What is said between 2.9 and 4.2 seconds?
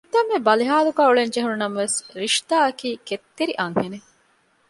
ކެތްތެރި އަންހެނެއް